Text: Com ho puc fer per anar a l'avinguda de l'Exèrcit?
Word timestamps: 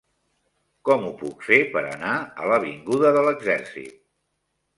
Com 0.87 1.03
ho 1.09 1.11
puc 1.19 1.45
fer 1.47 1.59
per 1.75 1.83
anar 1.89 2.15
a 2.45 2.49
l'avinguda 2.53 3.13
de 3.19 3.25
l'Exèrcit? 3.29 3.95